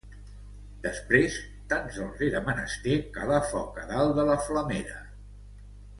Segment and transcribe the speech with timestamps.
[0.85, 1.35] Després,
[1.73, 4.99] tan sols era menester calar foc a dalt de la flamera